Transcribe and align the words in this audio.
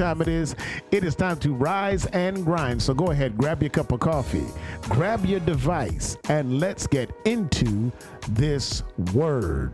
time 0.00 0.22
it 0.22 0.28
is. 0.28 0.56
It 0.90 1.04
is 1.04 1.14
time 1.14 1.38
to 1.40 1.52
rise 1.52 2.06
and 2.06 2.42
grind. 2.42 2.82
So 2.82 2.94
go 2.94 3.10
ahead, 3.10 3.36
grab 3.36 3.62
your 3.62 3.68
cup 3.68 3.92
of 3.92 4.00
coffee, 4.00 4.46
grab 4.82 5.26
your 5.26 5.40
device, 5.40 6.16
and 6.30 6.58
let's 6.58 6.86
get 6.86 7.10
into 7.26 7.92
this 8.30 8.82
word. 9.12 9.72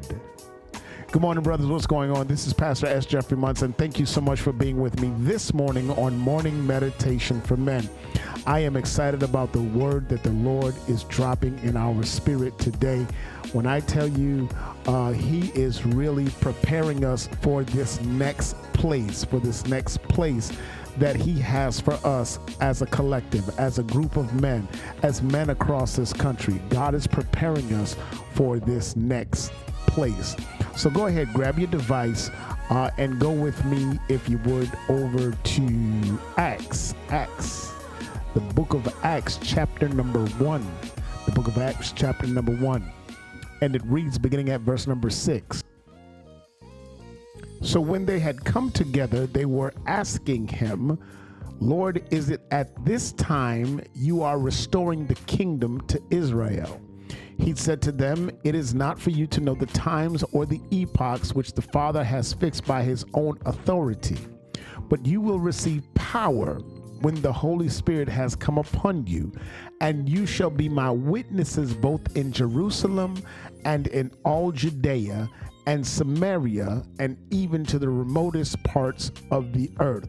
Good 1.13 1.23
morning, 1.23 1.45
brothers. 1.45 1.67
What's 1.67 1.87
going 1.87 2.11
on? 2.11 2.27
This 2.27 2.49
is 2.49 2.53
Pastor 2.53 2.89
S. 2.89 3.07
Jeffrey 3.07 3.37
Munson. 3.37 3.73
Thank 3.75 4.01
you 4.01 4.05
so 4.07 4.21
much 4.21 4.41
for 4.41 4.53
being 4.53 4.81
with 4.81 5.01
me 5.01 5.13
this 5.19 5.55
morning 5.55 5.89
on 5.93 6.19
Morning 6.19 6.67
Meditation 6.67 7.41
for 7.41 7.57
Men. 7.57 7.89
I 8.45 8.59
am 8.59 8.77
excited 8.77 9.23
about 9.23 9.53
the 9.53 9.63
word 9.63 10.09
that 10.09 10.25
the 10.25 10.33
Lord 10.33 10.75
is 10.89 11.05
dropping 11.05 11.61
in 11.61 11.77
our 11.77 12.03
spirit 12.03 12.59
today. 12.59 13.07
When 13.53 13.67
I 13.67 13.81
tell 13.81 14.09
you, 14.09 14.49
uh, 14.87 15.13
He 15.13 15.47
is 15.59 15.87
really 15.87 16.29
preparing 16.41 17.05
us 17.05 17.29
for 17.41 17.63
this 17.63 18.01
next 18.03 18.61
place, 18.73 19.25
for 19.25 19.39
this 19.39 19.65
next 19.67 20.03
place 20.03 20.51
that 20.99 21.15
He 21.15 21.39
has 21.39 21.81
for 21.81 21.95
us 22.05 22.41
as 22.61 22.83
a 22.83 22.87
collective, 22.87 23.49
as 23.61 23.79
a 23.79 23.85
group 23.85 24.17
of 24.17 24.39
men, 24.41 24.67
as 25.03 25.23
men 25.23 25.51
across 25.51 25.95
this 25.95 26.13
country. 26.13 26.61
God 26.69 26.97
is 26.97 27.07
preparing 27.07 27.73
us 27.75 27.97
for 28.35 28.59
this 28.59 28.97
next 28.97 29.53
place. 29.87 30.35
So 30.77 30.91
go 30.91 31.07
ahead, 31.07 31.33
grab 31.33 31.59
your 31.59 31.69
device, 31.69 32.31
uh, 32.69 32.91
and 32.99 33.19
go 33.19 33.31
with 33.31 33.65
me, 33.65 33.99
if 34.11 34.29
you 34.29 34.37
would, 34.45 34.71
over 34.91 35.33
to 35.33 36.19
Acts. 36.37 36.95
Acts, 37.09 37.73
the 38.35 38.41
book 38.41 38.75
of 38.75 38.87
Acts, 39.03 39.39
chapter 39.43 39.89
number 39.89 40.27
one. 40.37 40.67
The 41.25 41.33
book 41.33 41.49
of 41.49 41.57
Acts, 41.57 41.93
chapter 41.93 42.27
number 42.27 42.55
one. 42.57 42.93
And 43.63 43.75
it 43.75 43.83
reads 43.87 44.19
beginning 44.19 44.51
at 44.51 44.61
verse 44.61 44.87
number 44.87 45.09
six. 45.09 45.63
So 47.63 47.81
when 47.81 48.05
they 48.05 48.19
had 48.19 48.45
come 48.45 48.71
together, 48.71 49.27
they 49.27 49.47
were 49.47 49.73
asking 49.87 50.49
him, 50.49 50.99
Lord, 51.59 52.05
is 52.11 52.29
it 52.29 52.43
at 52.51 52.85
this 52.85 53.13
time 53.13 53.81
you 53.95 54.23
are 54.23 54.39
restoring 54.39 55.07
the 55.07 55.15
kingdom 55.27 55.81
to 55.89 56.03
Israel? 56.11 56.83
He 57.39 57.55
said 57.55 57.83
to 57.83 57.93
them, 57.93 58.31
It 58.45 58.55
is 58.55 58.75
not 58.75 58.99
for 58.99 59.11
you 59.11 59.27
to 59.29 59.41
know 59.41 59.55
the 59.55 59.67
times 59.67 60.23
or 60.33 60.47
the 60.47 60.61
epochs 60.71 61.35
which 61.35 61.53
the 61.53 61.63
Father 61.63 62.03
has 62.03 62.33
fixed 62.33 62.67
by 62.67 62.83
his 62.83 63.05
own 63.15 63.39
authority, 63.47 64.19
but 64.89 65.05
you 65.05 65.21
will 65.21 65.39
receive 65.39 65.83
power 65.95 66.61
when 67.03 67.21
the 67.21 67.33
Holy 67.33 67.69
Spirit 67.69 68.09
has 68.09 68.35
come 68.35 68.59
upon 68.59 69.07
you, 69.07 69.31
and 69.81 70.09
you 70.09 70.27
shall 70.27 70.51
be 70.51 70.69
my 70.69 70.91
witnesses 70.91 71.75
both 71.75 72.17
in 72.17 72.33
Jerusalem 72.33 73.17
and 73.65 73.87
in 73.89 74.11
all 74.25 74.51
Judea 74.51 75.29
and 75.67 75.87
Samaria 75.87 76.83
and 76.99 77.19
even 77.31 77.65
to 77.67 77.79
the 77.79 77.89
remotest 77.89 78.63
parts 78.65 79.13
of 79.31 79.53
the 79.53 79.71
earth. 79.81 80.09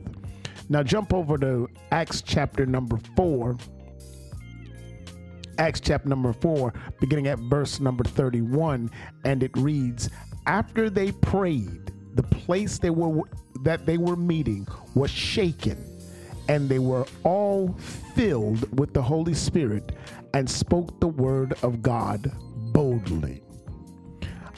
Now 0.70 0.84
jump 0.84 1.14
over 1.14 1.38
to 1.40 1.68
Acts 1.92 2.22
chapter 2.22 2.66
number 2.66 3.00
4 3.16 3.58
Acts 5.58 5.80
chapter 5.80 6.08
number 6.08 6.34
4, 6.34 6.74
beginning 7.00 7.28
at 7.28 7.40
verse 7.40 7.80
number 7.80 8.04
31, 8.04 8.92
and 9.26 9.42
it 9.42 9.52
reads, 9.58 10.10
After 10.46 10.90
they 10.90 11.12
prayed, 11.12 11.92
the 12.16 12.24
place 12.24 12.78
they 12.78 12.90
were 12.90 13.24
that 13.64 13.86
they 13.86 13.98
were 13.98 14.16
meeting 14.16 14.68
was 14.94 15.10
shaken, 15.10 15.84
and 16.48 16.70
they 16.70 16.80
were 16.80 17.06
all 17.24 17.74
filled 18.14 18.80
with 18.80 18.94
the 18.94 19.02
Holy 19.02 19.34
Spirit 19.34 19.94
and 20.34 20.50
spoke 20.50 21.00
the 21.00 21.08
word 21.08 21.54
of 21.64 21.82
God 21.82 22.32
boldly. 22.72 23.42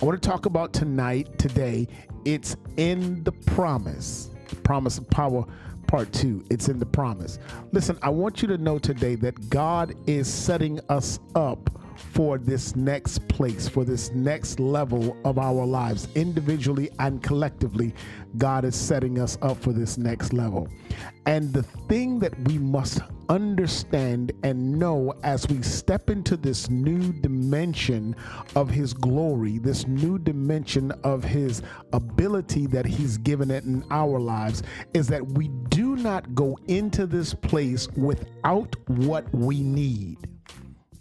I 0.02 0.06
want 0.06 0.22
to 0.22 0.30
talk 0.30 0.46
about 0.46 0.74
tonight, 0.74 1.38
today, 1.38 1.88
it's 2.26 2.56
in 2.78 3.24
the 3.24 3.32
promise, 3.32 4.30
the 4.50 4.56
promise 4.58 4.98
of 4.98 5.10
power 5.10 5.46
part 5.90 6.14
two. 6.14 6.46
It's 6.52 6.70
in 6.70 6.78
the 6.78 6.86
promise. 6.86 7.40
Listen, 7.72 7.98
I 8.04 8.10
want 8.10 8.44
you 8.44 8.48
to 8.50 8.60
know 8.60 8.78
today 8.78 9.16
that 9.16 9.50
God 9.50 9.96
is 10.06 10.32
setting 10.32 10.80
us 10.88 11.20
up 11.34 11.79
for 12.00 12.38
this 12.38 12.76
next 12.76 13.28
place, 13.28 13.68
for 13.68 13.84
this 13.84 14.12
next 14.12 14.60
level 14.60 15.16
of 15.26 15.38
our 15.38 15.66
lives, 15.66 16.08
individually 16.16 16.90
and 17.00 17.22
collectively. 17.22 17.94
God 18.38 18.66
is 18.66 18.76
setting 18.76 19.20
us 19.20 19.38
up 19.42 19.58
for 19.62 19.74
this 19.74 19.98
next 19.98 20.34
level. 20.34 20.68
And 21.26 21.54
the 21.54 21.64
thing 21.64 22.20
that 22.20 22.38
we 22.48 22.58
must 22.58 23.02
understand 23.28 24.32
and 24.44 24.80
know 24.80 25.14
as 25.24 25.48
we 25.48 25.62
step 25.62 26.10
into 26.10 26.36
this 26.36 26.70
new 26.70 27.14
dimension 27.14 28.16
of 28.56 28.70
His 28.70 28.94
glory, 28.94 29.60
this 29.60 29.86
new 29.88 30.18
dimension 30.18 30.92
of 31.04 31.24
His 31.24 31.62
ability 31.94 32.66
that 32.68 32.86
He's 32.86 33.18
given 33.18 33.52
it 33.52 33.66
in 33.66 33.84
our 33.92 34.20
lives, 34.20 34.64
is 34.94 35.08
that 35.08 35.26
we 35.34 35.50
do 35.70 35.96
not 35.96 36.34
go 36.34 36.58
into 36.68 37.06
this 37.06 37.34
place 37.34 37.88
without 37.92 38.76
what 38.88 39.32
we 39.34 39.62
need. 39.62 40.18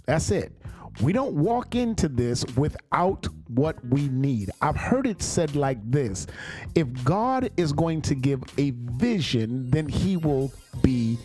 That's 0.07 0.31
it. 0.31 0.58
We 1.01 1.13
don't 1.13 1.35
walk 1.35 1.77
into 1.77 2.09
this 2.09 2.45
without 2.57 3.27
what 3.49 3.77
we 3.87 4.09
need. 4.09 4.51
I've 4.61 4.77
heard 4.77 5.07
it 5.07 5.23
said 5.23 5.55
like 5.55 5.79
this 5.91 6.27
if 6.75 6.87
God 7.05 7.51
is 7.57 7.73
going 7.73 8.03
to 8.03 8.15
give 8.17 8.43
a 8.59 8.71
vision, 8.71 9.71
then 9.71 9.89
he 9.89 10.17
will 10.17 10.53
be 10.83 11.19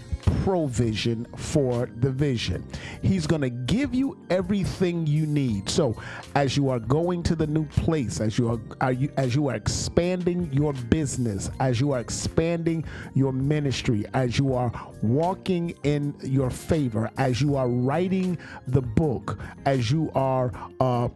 provision 0.43 1.25
for 1.37 1.89
the 2.01 2.11
vision. 2.11 2.67
He's 3.01 3.25
going 3.25 3.43
to 3.43 3.49
give 3.49 3.95
you 3.95 4.17
everything 4.29 5.07
you 5.07 5.25
need. 5.25 5.69
So, 5.69 5.95
as 6.35 6.57
you 6.57 6.69
are 6.69 6.79
going 6.79 7.23
to 7.23 7.35
the 7.35 7.47
new 7.47 7.65
place, 7.65 8.19
as 8.19 8.37
you 8.37 8.49
are, 8.49 8.59
are 8.81 8.91
you, 8.91 9.09
as 9.15 9.35
you 9.35 9.47
are 9.47 9.55
expanding 9.55 10.51
your 10.51 10.73
business, 10.73 11.49
as 11.61 11.79
you 11.79 11.93
are 11.93 11.99
expanding 11.99 12.83
your 13.13 13.31
ministry, 13.31 14.05
as 14.13 14.37
you 14.37 14.53
are 14.53 14.71
walking 15.01 15.75
in 15.83 16.13
your 16.21 16.49
favor, 16.49 17.09
as 17.17 17.41
you 17.41 17.55
are 17.55 17.69
writing 17.69 18.37
the 18.67 18.81
book, 18.81 19.39
as 19.65 19.91
you 19.91 20.11
are 20.13 20.51
uh, 20.81 21.07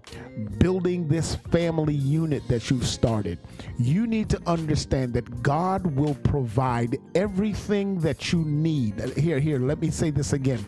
building 0.57 1.07
this 1.09 1.35
family 1.35 1.95
unit 1.95 2.47
that 2.47 2.69
you've 2.69 2.87
started, 2.87 3.39
you 3.77 4.07
need 4.07 4.29
to 4.29 4.41
understand 4.47 5.13
that 5.13 5.43
God 5.43 5.85
will 5.97 6.15
provide 6.15 6.97
everything 7.13 7.99
that 7.99 8.31
you 8.31 8.39
need 8.45 9.01
here, 9.17 9.39
here, 9.39 9.59
let 9.59 9.81
me 9.81 9.89
say 9.89 10.09
this 10.09 10.33
again. 10.33 10.65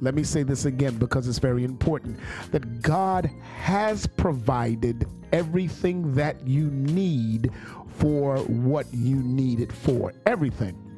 Let 0.00 0.14
me 0.14 0.22
say 0.22 0.44
this 0.44 0.64
again 0.64 0.96
because 0.96 1.26
it's 1.26 1.40
very 1.40 1.64
important 1.64 2.18
that 2.52 2.82
God 2.82 3.28
has 3.56 4.06
provided 4.06 5.06
everything 5.32 6.14
that 6.14 6.46
you 6.46 6.70
need 6.70 7.50
for 7.96 8.38
what 8.38 8.86
you 8.92 9.16
need 9.16 9.60
it 9.60 9.72
for. 9.72 10.12
Everything 10.24 10.88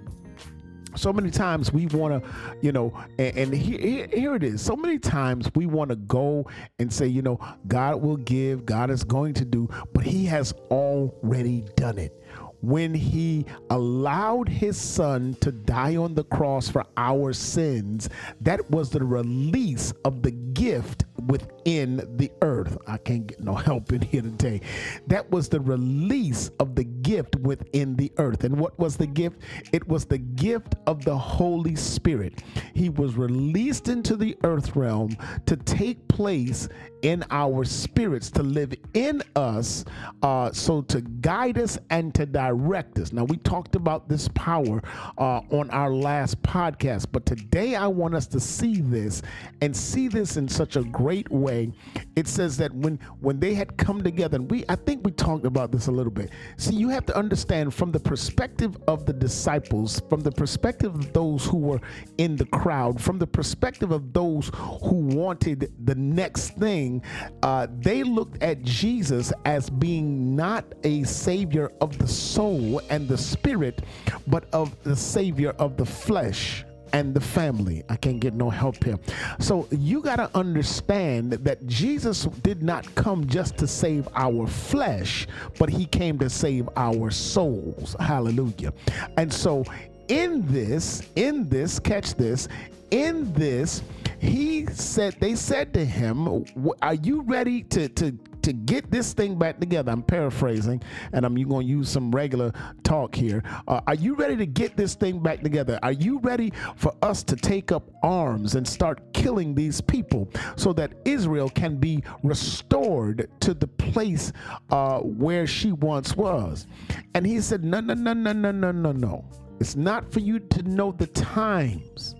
so 0.96 1.12
many 1.12 1.30
times 1.30 1.72
we 1.72 1.86
want 1.86 2.22
to 2.22 2.30
you 2.60 2.72
know 2.72 2.92
and, 3.18 3.36
and 3.36 3.54
here, 3.54 4.08
here, 4.12 4.34
it 4.34 4.42
is 4.42 4.60
so 4.60 4.74
many 4.74 4.98
times 4.98 5.48
we 5.54 5.66
want 5.66 5.88
to 5.88 5.96
go 5.96 6.44
and 6.78 6.92
say 6.92 7.06
you 7.06 7.22
know 7.22 7.38
god 7.68 8.00
will 8.02 8.16
give 8.16 8.66
god 8.66 8.90
is 8.90 9.04
going 9.04 9.32
to 9.32 9.44
do 9.44 9.68
but 9.94 10.04
he 10.04 10.24
has 10.24 10.52
already 10.70 11.64
done 11.76 11.98
it 11.98 12.19
when 12.62 12.94
he 12.94 13.46
allowed 13.70 14.48
his 14.48 14.76
son 14.76 15.34
to 15.40 15.52
die 15.52 15.96
on 15.96 16.14
the 16.14 16.24
cross 16.24 16.68
for 16.68 16.84
our 16.96 17.32
sins, 17.32 18.08
that 18.40 18.70
was 18.70 18.90
the 18.90 19.04
release 19.04 19.92
of 20.04 20.22
the 20.22 20.30
gift 20.30 21.04
within 21.26 22.16
the 22.16 22.30
earth. 22.42 22.76
I 22.86 22.96
can't 22.98 23.26
get 23.26 23.40
no 23.40 23.54
help 23.70 23.92
in 23.92 24.00
here 24.00 24.22
today. 24.22 24.60
That 25.06 25.30
was 25.30 25.48
the 25.48 25.60
release 25.60 26.50
of 26.60 26.74
the 26.74 26.84
gift 26.84 27.36
within 27.36 27.96
the 27.96 28.12
earth. 28.18 28.44
And 28.44 28.58
what 28.58 28.78
was 28.78 28.96
the 28.96 29.06
gift? 29.06 29.40
It 29.72 29.86
was 29.88 30.04
the 30.04 30.18
gift 30.18 30.74
of 30.86 31.04
the 31.04 31.16
Holy 31.16 31.76
Spirit. 31.76 32.42
He 32.74 32.88
was 32.88 33.16
released 33.16 33.88
into 33.88 34.16
the 34.16 34.36
earth 34.44 34.76
realm 34.76 35.16
to 35.46 35.56
take 35.56 36.06
place 36.08 36.68
in 37.02 37.24
our 37.30 37.64
spirits, 37.64 38.30
to 38.30 38.42
live 38.42 38.74
in 38.94 39.22
us, 39.36 39.84
uh, 40.22 40.52
so 40.52 40.82
to 40.82 41.00
guide 41.00 41.58
us 41.58 41.78
and 41.90 42.14
to 42.14 42.26
direct 42.26 42.98
us. 42.98 43.12
Now, 43.12 43.24
we 43.24 43.36
talked 43.38 43.74
about 43.74 44.08
this 44.08 44.28
power 44.34 44.82
uh, 45.18 45.40
on 45.50 45.70
our 45.70 45.92
last 45.92 46.42
podcast, 46.42 47.06
but 47.10 47.24
today 47.24 47.74
I 47.74 47.86
want 47.86 48.14
us 48.14 48.26
to 48.28 48.40
see 48.40 48.80
this 48.80 49.22
and 49.60 49.76
see 49.76 50.08
this 50.08 50.36
in 50.36 50.48
such 50.48 50.76
a 50.76 50.82
great 50.84 51.19
way. 51.28 51.72
It 52.16 52.28
says 52.28 52.56
that 52.58 52.72
when 52.72 52.98
when 53.20 53.40
they 53.40 53.54
had 53.54 53.76
come 53.76 54.02
together, 54.02 54.36
and 54.36 54.50
we 54.50 54.64
I 54.68 54.76
think 54.76 55.04
we 55.04 55.10
talked 55.10 55.44
about 55.44 55.72
this 55.72 55.88
a 55.88 55.92
little 55.92 56.12
bit. 56.12 56.30
See, 56.56 56.74
you 56.74 56.88
have 56.88 57.06
to 57.06 57.16
understand 57.16 57.74
from 57.74 57.92
the 57.92 58.00
perspective 58.00 58.76
of 58.86 59.06
the 59.06 59.12
disciples, 59.12 60.00
from 60.08 60.20
the 60.20 60.32
perspective 60.32 60.94
of 60.94 61.12
those 61.12 61.44
who 61.44 61.58
were 61.58 61.80
in 62.18 62.36
the 62.36 62.46
crowd, 62.46 63.00
from 63.00 63.18
the 63.18 63.26
perspective 63.26 63.90
of 63.90 64.12
those 64.12 64.50
who 64.54 64.94
wanted 64.94 65.72
the 65.84 65.94
next 65.94 66.50
thing 66.56 67.02
uh, 67.42 67.66
they 67.80 68.02
looked 68.02 68.42
at 68.42 68.62
Jesus 68.62 69.32
as 69.44 69.70
being 69.70 70.36
not 70.36 70.64
a 70.84 71.04
savior 71.04 71.72
of 71.80 71.98
the 71.98 72.08
soul 72.08 72.80
and 72.90 73.08
the 73.08 73.18
spirit, 73.18 73.82
but 74.26 74.44
of 74.52 74.80
the 74.82 74.96
savior 74.96 75.50
of 75.58 75.76
the 75.76 75.86
flesh 75.86 76.64
and 76.92 77.14
the 77.14 77.20
family. 77.20 77.82
I 77.88 77.96
can't 77.96 78.20
get 78.20 78.34
no 78.34 78.50
help 78.50 78.82
here. 78.84 78.98
So 79.38 79.66
you 79.70 80.00
got 80.02 80.16
to 80.16 80.30
understand 80.36 81.32
that 81.32 81.66
Jesus 81.66 82.24
did 82.42 82.62
not 82.62 82.92
come 82.94 83.26
just 83.26 83.56
to 83.58 83.66
save 83.66 84.08
our 84.14 84.46
flesh, 84.46 85.26
but 85.58 85.68
he 85.68 85.86
came 85.86 86.18
to 86.18 86.30
save 86.30 86.68
our 86.76 87.10
souls. 87.10 87.96
Hallelujah. 87.98 88.72
And 89.16 89.32
so 89.32 89.64
in 90.08 90.46
this, 90.46 91.08
in 91.16 91.48
this, 91.48 91.78
catch 91.78 92.14
this, 92.14 92.48
in 92.90 93.32
this, 93.32 93.82
he 94.18 94.66
said, 94.66 95.16
they 95.20 95.34
said 95.34 95.72
to 95.74 95.84
him, 95.84 96.44
Are 96.82 96.94
you 96.94 97.22
ready 97.22 97.62
to, 97.64 97.88
to, 97.88 98.12
to 98.42 98.52
get 98.52 98.90
this 98.90 99.12
thing 99.12 99.38
back 99.38 99.60
together? 99.60 99.92
I'm 99.92 100.02
paraphrasing, 100.02 100.82
and 101.12 101.24
I'm 101.24 101.34
going 101.34 101.66
to 101.66 101.70
use 101.70 101.88
some 101.88 102.10
regular 102.10 102.52
talk 102.82 103.14
here. 103.14 103.42
Uh, 103.68 103.80
are 103.86 103.94
you 103.94 104.14
ready 104.14 104.36
to 104.36 104.46
get 104.46 104.76
this 104.76 104.94
thing 104.94 105.20
back 105.20 105.42
together? 105.42 105.78
Are 105.82 105.92
you 105.92 106.18
ready 106.20 106.52
for 106.76 106.94
us 107.02 107.22
to 107.24 107.36
take 107.36 107.72
up 107.72 107.90
arms 108.02 108.54
and 108.54 108.66
start 108.66 109.12
killing 109.12 109.54
these 109.54 109.80
people 109.80 110.28
so 110.56 110.72
that 110.74 110.92
Israel 111.04 111.48
can 111.48 111.76
be 111.76 112.02
restored 112.22 113.28
to 113.40 113.54
the 113.54 113.66
place 113.66 114.32
uh, 114.70 115.00
where 115.00 115.46
she 115.46 115.72
once 115.72 116.16
was? 116.16 116.66
And 117.14 117.26
he 117.26 117.40
said, 117.40 117.64
No, 117.64 117.80
no, 117.80 117.94
no, 117.94 118.12
no, 118.12 118.32
no, 118.32 118.50
no, 118.50 118.72
no, 118.72 118.92
no. 118.92 119.24
It's 119.60 119.76
not 119.76 120.10
for 120.10 120.20
you 120.20 120.38
to 120.38 120.62
know 120.62 120.92
the 120.92 121.06
times 121.08 122.14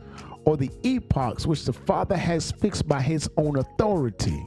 or 0.45 0.57
the 0.57 0.71
epochs 0.83 1.47
which 1.47 1.65
the 1.65 1.73
Father 1.73 2.17
has 2.17 2.53
fixed 2.53 2.87
by 2.87 3.01
his 3.01 3.29
own 3.37 3.59
authority. 3.59 4.47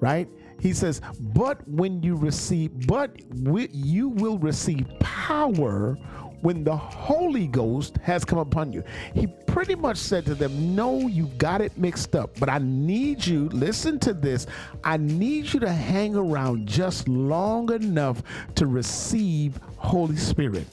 Right? 0.00 0.28
He 0.60 0.72
says, 0.72 1.00
but 1.20 1.66
when 1.68 2.02
you 2.02 2.16
receive, 2.16 2.86
but 2.86 3.10
we, 3.42 3.68
you 3.72 4.08
will 4.08 4.38
receive 4.38 4.86
power 5.00 5.96
when 6.42 6.64
the 6.64 6.76
Holy 6.76 7.46
Ghost 7.46 7.96
has 8.02 8.24
come 8.24 8.38
upon 8.38 8.72
you. 8.72 8.84
He 9.14 9.26
pretty 9.26 9.74
much 9.74 9.96
said 9.96 10.24
to 10.26 10.34
them, 10.34 10.76
No, 10.76 11.00
you 11.00 11.26
got 11.38 11.60
it 11.60 11.76
mixed 11.76 12.14
up, 12.14 12.38
but 12.38 12.48
I 12.48 12.58
need 12.58 13.26
you, 13.26 13.48
listen 13.48 13.98
to 14.00 14.14
this, 14.14 14.46
I 14.84 14.96
need 14.96 15.52
you 15.52 15.60
to 15.60 15.72
hang 15.72 16.14
around 16.14 16.66
just 16.66 17.08
long 17.08 17.72
enough 17.72 18.22
to 18.56 18.66
receive 18.66 19.58
Holy 19.76 20.16
Spirit. 20.16 20.66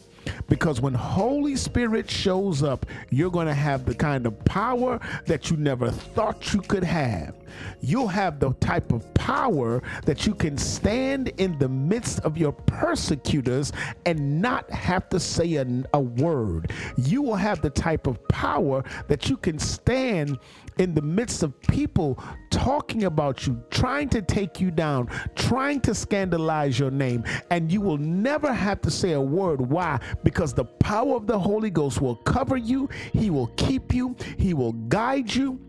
Because 0.47 0.79
when 0.79 0.93
Holy 0.93 1.55
Spirit 1.55 2.09
shows 2.09 2.63
up, 2.63 2.85
you're 3.09 3.31
going 3.31 3.47
to 3.47 3.53
have 3.53 3.85
the 3.85 3.95
kind 3.95 4.25
of 4.25 4.45
power 4.45 4.99
that 5.25 5.49
you 5.49 5.57
never 5.57 5.89
thought 5.91 6.53
you 6.53 6.61
could 6.61 6.83
have. 6.83 7.35
You'll 7.81 8.07
have 8.07 8.39
the 8.39 8.53
type 8.53 8.91
of 8.91 9.11
power 9.13 9.81
that 10.05 10.25
you 10.25 10.33
can 10.33 10.57
stand 10.57 11.29
in 11.37 11.57
the 11.59 11.69
midst 11.69 12.19
of 12.21 12.37
your 12.37 12.51
persecutors 12.51 13.71
and 14.05 14.41
not 14.41 14.69
have 14.71 15.09
to 15.09 15.19
say 15.19 15.55
a, 15.55 15.83
a 15.93 15.99
word. 15.99 16.71
You 16.97 17.21
will 17.21 17.35
have 17.35 17.61
the 17.61 17.69
type 17.69 18.07
of 18.07 18.25
power 18.27 18.83
that 19.07 19.29
you 19.29 19.37
can 19.37 19.59
stand 19.59 20.37
in 20.77 20.93
the 20.93 21.01
midst 21.01 21.43
of 21.43 21.59
people 21.61 22.21
talking 22.49 23.03
about 23.03 23.45
you, 23.47 23.61
trying 23.69 24.09
to 24.09 24.21
take 24.21 24.59
you 24.59 24.71
down, 24.71 25.09
trying 25.35 25.81
to 25.81 25.93
scandalize 25.93 26.77
your 26.79 26.91
name, 26.91 27.23
and 27.49 27.71
you 27.71 27.81
will 27.81 27.97
never 27.97 28.51
have 28.53 28.81
to 28.81 28.91
say 28.91 29.13
a 29.13 29.21
word. 29.21 29.61
Why? 29.61 29.99
Because 30.23 30.53
the 30.53 30.65
power 30.65 31.15
of 31.15 31.27
the 31.27 31.37
Holy 31.37 31.69
Ghost 31.69 32.01
will 32.01 32.15
cover 32.15 32.57
you, 32.57 32.89
He 33.11 33.29
will 33.29 33.47
keep 33.57 33.93
you, 33.93 34.15
He 34.37 34.53
will 34.53 34.73
guide 34.73 35.33
you 35.33 35.59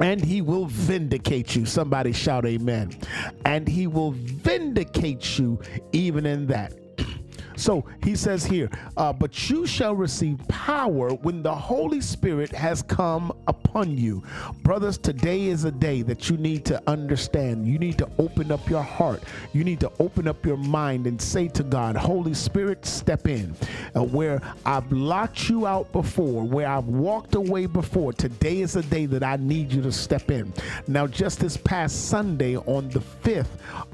and 0.00 0.24
he 0.24 0.40
will 0.40 0.66
vindicate 0.66 1.56
you. 1.56 1.66
Somebody 1.66 2.12
shout 2.12 2.46
amen. 2.46 2.92
And 3.44 3.66
he 3.66 3.86
will 3.86 4.12
vindicate 4.12 5.38
you 5.38 5.60
even 5.92 6.26
in 6.26 6.46
that. 6.48 6.77
So 7.58 7.84
he 8.04 8.14
says 8.14 8.44
here, 8.44 8.70
uh, 8.96 9.12
but 9.12 9.50
you 9.50 9.66
shall 9.66 9.94
receive 9.94 10.38
power 10.46 11.10
when 11.10 11.42
the 11.42 11.54
Holy 11.54 12.00
Spirit 12.00 12.52
has 12.52 12.82
come 12.82 13.32
upon 13.48 13.98
you. 13.98 14.22
Brothers, 14.62 14.96
today 14.96 15.46
is 15.46 15.64
a 15.64 15.72
day 15.72 16.02
that 16.02 16.30
you 16.30 16.36
need 16.36 16.64
to 16.66 16.80
understand. 16.88 17.66
You 17.66 17.78
need 17.80 17.98
to 17.98 18.08
open 18.18 18.52
up 18.52 18.68
your 18.70 18.82
heart. 18.82 19.24
You 19.52 19.64
need 19.64 19.80
to 19.80 19.90
open 19.98 20.28
up 20.28 20.46
your 20.46 20.56
mind 20.56 21.08
and 21.08 21.20
say 21.20 21.48
to 21.48 21.64
God, 21.64 21.96
Holy 21.96 22.32
Spirit, 22.32 22.86
step 22.86 23.26
in. 23.26 23.56
Uh, 23.96 24.04
where 24.04 24.40
I've 24.64 24.90
locked 24.92 25.48
you 25.48 25.66
out 25.66 25.90
before, 25.90 26.44
where 26.44 26.68
I've 26.68 26.86
walked 26.86 27.34
away 27.34 27.66
before, 27.66 28.12
today 28.12 28.60
is 28.60 28.76
a 28.76 28.82
day 28.82 29.06
that 29.06 29.24
I 29.24 29.34
need 29.36 29.72
you 29.72 29.82
to 29.82 29.90
step 29.90 30.30
in. 30.30 30.52
Now, 30.86 31.08
just 31.08 31.40
this 31.40 31.56
past 31.56 32.08
Sunday 32.08 32.56
on 32.56 32.88
the 32.90 33.00
5th 33.00 33.48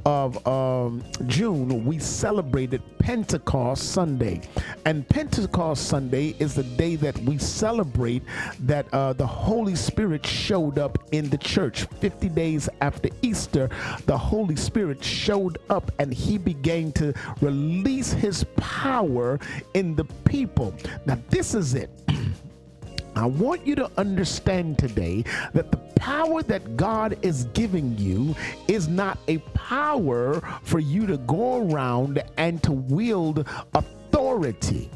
of 0.04 0.46
um, 0.46 1.02
June, 1.26 1.86
we 1.86 1.98
celebrated 1.98 2.82
Pentecost 2.98 3.53
Sunday. 3.54 4.40
And 4.84 5.08
Pentecost 5.08 5.86
Sunday 5.86 6.34
is 6.40 6.54
the 6.56 6.64
day 6.64 6.96
that 6.96 7.16
we 7.20 7.38
celebrate 7.38 8.22
that 8.60 8.92
uh, 8.92 9.12
the 9.12 9.26
Holy 9.26 9.76
Spirit 9.76 10.26
showed 10.26 10.76
up 10.76 10.98
in 11.12 11.30
the 11.30 11.38
church. 11.38 11.84
50 12.00 12.30
days 12.30 12.68
after 12.80 13.10
Easter, 13.22 13.70
the 14.06 14.18
Holy 14.18 14.56
Spirit 14.56 15.04
showed 15.04 15.58
up 15.70 15.92
and 16.00 16.12
he 16.12 16.36
began 16.36 16.90
to 16.92 17.14
release 17.40 18.12
his 18.12 18.44
power 18.56 19.38
in 19.74 19.94
the 19.94 20.04
people. 20.24 20.74
Now, 21.06 21.18
this 21.30 21.54
is 21.54 21.74
it. 21.74 21.90
I 23.16 23.26
want 23.26 23.66
you 23.66 23.74
to 23.76 23.90
understand 23.96 24.78
today 24.78 25.24
that 25.52 25.70
the 25.70 25.76
power 25.96 26.42
that 26.42 26.76
God 26.76 27.16
is 27.22 27.44
giving 27.54 27.96
you 27.96 28.34
is 28.68 28.88
not 28.88 29.18
a 29.28 29.38
power 29.54 30.40
for 30.62 30.80
you 30.80 31.06
to 31.06 31.16
go 31.18 31.70
around 31.70 32.22
and 32.36 32.62
to 32.62 32.72
wield 32.72 33.48
a 33.74 33.84
authority. 34.24 34.90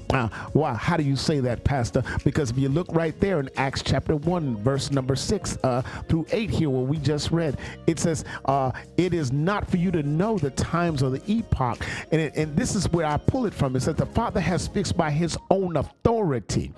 Why? 0.53 0.75
How 0.75 0.97
do 0.97 1.03
you 1.03 1.17
say 1.17 1.41
that, 1.41 1.63
Pastor? 1.63 2.03
Because 2.25 2.51
if 2.51 2.59
you 2.59 2.69
look 2.69 2.87
right 2.93 3.19
there 3.21 3.41
in 3.41 3.51
Acts 3.57 3.83
chapter 3.83 4.17
1, 4.17 4.57
verse 4.57 4.91
number 4.91 5.15
6 5.15 5.59
uh, 5.63 5.83
through 6.09 6.27
8 6.33 6.49
here, 6.49 6.71
where 6.71 6.83
we 6.83 6.97
just 6.97 7.31
read, 7.31 7.59
it 7.87 7.99
says, 7.99 8.25
uh, 8.47 8.73
It 8.97 9.13
is 9.13 9.33
not 9.33 9.71
for 9.71 9.77
you 9.77 9.91
to 9.91 10.03
know 10.03 10.39
the 10.39 10.51
times 10.51 11.03
or 11.03 11.11
the 11.11 11.23
epoch. 11.31 11.85
And, 12.11 12.21
it, 12.21 12.37
and 12.37 12.57
this 12.57 12.75
is 12.75 12.91
where 12.91 13.07
I 13.07 13.19
pull 13.19 13.45
it 13.47 13.53
from. 13.53 13.77
It 13.77 13.81
says, 13.81 13.97
The 13.97 14.07
Father 14.07 14.41
has 14.41 14.67
fixed 14.67 14.97
by 14.97 15.11
his 15.11 15.37
own 15.51 15.77
authority. 15.77 16.73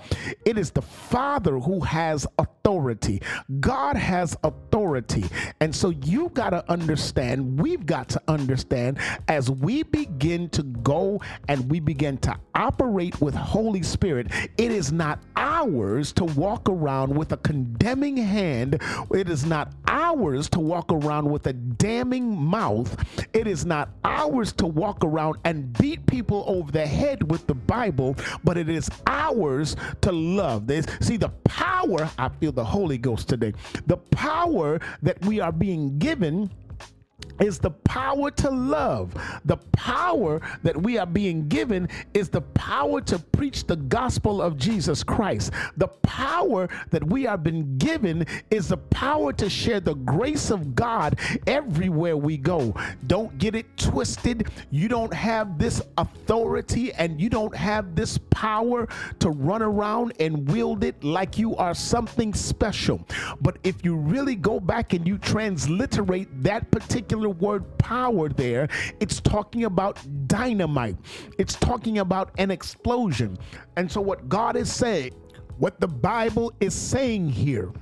It 0.44 0.58
is 0.58 0.70
the 0.70 0.82
Father 0.82 1.58
who 1.58 1.80
has 1.80 2.26
authority. 2.38 2.59
God 3.60 3.96
has 3.96 4.36
authority. 4.44 5.24
And 5.60 5.74
so 5.74 5.90
you 5.90 6.28
got 6.30 6.50
to 6.50 6.70
understand, 6.70 7.60
we've 7.60 7.86
got 7.86 8.08
to 8.10 8.22
understand 8.28 8.98
as 9.28 9.50
we 9.50 9.82
begin 9.82 10.48
to 10.50 10.62
go 10.62 11.20
and 11.48 11.70
we 11.70 11.80
begin 11.80 12.18
to 12.18 12.36
operate 12.54 13.20
with 13.20 13.34
Holy 13.34 13.82
Spirit, 13.82 14.28
it 14.56 14.70
is 14.70 14.92
not 14.92 15.20
ours 15.36 16.12
to 16.12 16.24
walk 16.24 16.68
around 16.68 17.16
with 17.16 17.32
a 17.32 17.36
condemning 17.38 18.16
hand. 18.16 18.80
It 19.12 19.28
is 19.28 19.44
not 19.44 19.72
ours 19.88 20.48
to 20.50 20.60
walk 20.60 20.92
around 20.92 21.30
with 21.30 21.46
a 21.46 21.52
damning 21.52 22.36
mouth. 22.36 22.96
It 23.32 23.46
is 23.46 23.64
not 23.64 23.90
ours 24.04 24.52
to 24.54 24.66
walk 24.66 25.04
around 25.04 25.36
and 25.44 25.72
beat 25.78 26.06
people 26.06 26.44
over 26.46 26.70
the 26.70 26.86
head 26.86 27.30
with 27.30 27.46
the 27.46 27.54
Bible, 27.54 28.16
but 28.44 28.56
it 28.56 28.68
is 28.68 28.88
ours 29.06 29.76
to 30.02 30.12
love. 30.12 30.70
See, 31.00 31.16
the 31.16 31.30
power, 31.80 32.10
I 32.18 32.28
feel 32.28 32.52
the 32.52 32.64
Holy 32.64 32.98
Ghost 32.98 33.28
today, 33.28 33.52
the 33.86 33.96
power 33.96 34.80
that 35.02 35.24
we 35.24 35.40
are 35.40 35.52
being 35.52 35.98
given 35.98 36.50
is 37.40 37.58
the 37.58 37.70
power 37.70 38.30
to 38.32 38.50
love. 38.50 39.14
The 39.44 39.56
power 39.72 40.40
that 40.62 40.80
we 40.80 40.98
are 40.98 41.06
being 41.06 41.48
given 41.48 41.88
is 42.14 42.28
the 42.28 42.42
power 42.42 43.00
to 43.02 43.18
preach 43.18 43.66
the 43.66 43.76
gospel 43.76 44.42
of 44.42 44.56
Jesus 44.58 45.02
Christ. 45.02 45.52
The 45.76 45.88
power 45.88 46.68
that 46.90 47.04
we 47.04 47.24
have 47.24 47.42
been 47.42 47.78
given 47.78 48.26
is 48.50 48.68
the 48.68 48.76
power 48.76 49.32
to 49.34 49.48
share 49.50 49.80
the 49.80 49.94
grace 49.94 50.50
of 50.50 50.74
God 50.74 51.18
everywhere 51.46 52.16
we 52.16 52.36
go. 52.36 52.74
Don't 53.06 53.36
get 53.38 53.54
it 53.54 53.76
twisted. 53.76 54.48
You 54.70 54.88
don't 54.88 55.14
have 55.14 55.58
this 55.58 55.82
authority 55.98 56.92
and 56.94 57.20
you 57.20 57.30
don't 57.30 57.54
have 57.56 57.96
this 57.96 58.18
power 58.30 58.88
to 59.20 59.30
run 59.30 59.62
around 59.62 60.12
and 60.20 60.48
wield 60.50 60.84
it 60.84 61.02
like 61.02 61.38
you 61.38 61.56
are 61.56 61.74
something 61.74 62.34
special. 62.34 63.06
But 63.40 63.58
if 63.64 63.84
you 63.84 63.96
really 63.96 64.36
go 64.36 64.60
back 64.60 64.92
and 64.92 65.06
you 65.06 65.18
transliterate 65.18 66.28
that 66.42 66.70
particular 66.70 67.29
word 67.30 67.78
power 67.78 68.28
there, 68.28 68.68
it's 69.00 69.20
talking 69.20 69.64
about 69.64 69.98
dynamite, 70.26 70.96
it's 71.38 71.54
talking 71.54 71.98
about 71.98 72.30
an 72.38 72.50
explosion. 72.50 73.38
And 73.76 73.90
so, 73.90 74.00
what 74.00 74.28
God 74.28 74.56
is 74.56 74.72
saying, 74.72 75.14
what 75.58 75.80
the 75.80 75.88
Bible 75.88 76.52
is 76.60 76.74
saying 76.74 77.28
here, 77.30 77.72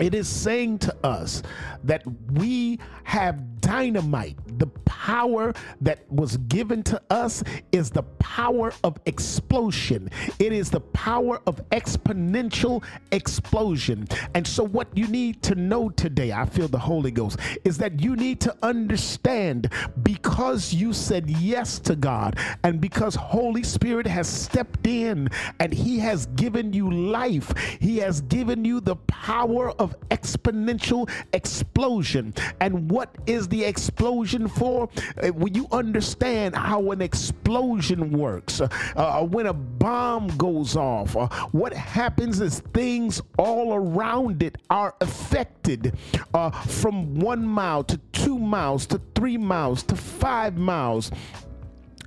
it 0.00 0.14
is 0.14 0.28
saying 0.28 0.78
to 0.80 0.96
us 1.04 1.42
that 1.84 2.02
we 2.32 2.78
have 3.04 3.60
dynamite 3.60 4.36
the 4.58 4.66
power 4.84 5.54
that 5.80 6.10
was 6.10 6.36
given 6.48 6.82
to 6.82 7.00
us 7.10 7.42
is 7.72 7.90
the 7.90 8.02
power 8.02 8.72
of 8.84 8.98
explosion. 9.06 10.10
It 10.38 10.52
is 10.52 10.70
the 10.70 10.80
power 10.80 11.40
of 11.46 11.56
exponential 11.70 12.84
explosion. 13.12 14.06
And 14.34 14.46
so, 14.46 14.64
what 14.64 14.88
you 14.96 15.06
need 15.06 15.42
to 15.44 15.54
know 15.54 15.88
today, 15.88 16.32
I 16.32 16.44
feel 16.46 16.68
the 16.68 16.78
Holy 16.78 17.10
Ghost, 17.10 17.38
is 17.64 17.78
that 17.78 18.00
you 18.00 18.16
need 18.16 18.40
to 18.42 18.54
understand 18.62 19.72
because 20.02 20.74
you 20.74 20.92
said 20.92 21.30
yes 21.30 21.78
to 21.80 21.96
God 21.96 22.38
and 22.64 22.80
because 22.80 23.14
Holy 23.14 23.62
Spirit 23.62 24.06
has 24.06 24.28
stepped 24.28 24.86
in 24.86 25.28
and 25.60 25.72
He 25.72 25.98
has 26.00 26.26
given 26.26 26.72
you 26.72 26.90
life, 26.90 27.52
He 27.80 27.98
has 27.98 28.20
given 28.22 28.64
you 28.64 28.80
the 28.80 28.96
power 28.96 29.70
of 29.72 29.98
exponential 30.10 31.08
explosion. 31.32 32.34
And 32.60 32.90
what 32.90 33.14
is 33.26 33.48
the 33.48 33.64
explosion 33.64 34.47
for? 34.48 34.88
Uh, 35.22 35.28
when 35.28 35.54
you 35.54 35.66
understand 35.72 36.54
how 36.54 36.90
an 36.90 37.00
explosion 37.02 38.10
works, 38.10 38.60
uh, 38.60 38.68
uh, 38.96 39.24
when 39.24 39.46
a 39.46 39.52
bomb 39.52 40.28
goes 40.36 40.76
off, 40.76 41.16
uh, 41.16 41.28
what 41.52 41.72
happens 41.72 42.40
is 42.40 42.60
things 42.74 43.20
all 43.38 43.74
around 43.74 44.42
it 44.42 44.58
are 44.70 44.94
affected 45.00 45.96
from 46.66 47.14
one 47.16 47.44
mile 47.46 47.84
to 47.84 47.98
two 48.12 48.38
miles 48.38 48.86
to 48.86 49.00
three 49.14 49.36
miles 49.36 49.82
to 49.82 49.96
five 49.96 50.56
miles 50.56 51.10